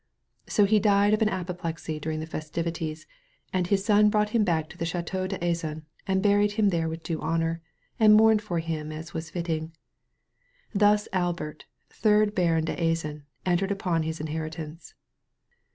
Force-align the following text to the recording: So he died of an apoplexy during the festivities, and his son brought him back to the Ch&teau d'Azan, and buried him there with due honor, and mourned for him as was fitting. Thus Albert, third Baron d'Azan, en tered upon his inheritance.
So 0.47 0.65
he 0.65 0.79
died 0.79 1.13
of 1.13 1.21
an 1.21 1.29
apoplexy 1.29 1.99
during 1.99 2.21
the 2.21 2.25
festivities, 2.25 3.05
and 3.53 3.67
his 3.67 3.85
son 3.85 4.09
brought 4.09 4.29
him 4.31 4.43
back 4.43 4.67
to 4.69 4.75
the 4.79 4.83
Ch&teau 4.83 5.27
d'Azan, 5.29 5.85
and 6.07 6.23
buried 6.23 6.53
him 6.53 6.69
there 6.69 6.89
with 6.89 7.03
due 7.03 7.21
honor, 7.21 7.61
and 7.99 8.15
mourned 8.15 8.41
for 8.41 8.57
him 8.57 8.91
as 8.91 9.13
was 9.13 9.29
fitting. 9.29 9.73
Thus 10.73 11.07
Albert, 11.13 11.65
third 11.91 12.33
Baron 12.33 12.65
d'Azan, 12.65 13.27
en 13.45 13.57
tered 13.59 13.69
upon 13.69 14.01
his 14.01 14.19
inheritance. 14.19 14.95